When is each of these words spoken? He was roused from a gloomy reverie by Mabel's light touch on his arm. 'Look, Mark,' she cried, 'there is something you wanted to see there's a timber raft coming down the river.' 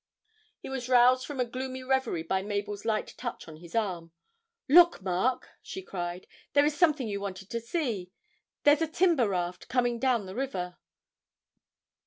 He 0.57 0.67
was 0.67 0.89
roused 0.89 1.27
from 1.27 1.39
a 1.39 1.45
gloomy 1.45 1.83
reverie 1.83 2.23
by 2.23 2.41
Mabel's 2.41 2.85
light 2.85 3.13
touch 3.17 3.47
on 3.47 3.57
his 3.57 3.75
arm. 3.75 4.11
'Look, 4.67 5.03
Mark,' 5.03 5.49
she 5.61 5.83
cried, 5.83 6.25
'there 6.53 6.65
is 6.65 6.75
something 6.75 7.07
you 7.07 7.21
wanted 7.21 7.51
to 7.51 7.59
see 7.61 8.09
there's 8.63 8.81
a 8.81 8.87
timber 8.87 9.29
raft 9.29 9.67
coming 9.67 9.99
down 9.99 10.25
the 10.25 10.33
river.' 10.33 10.79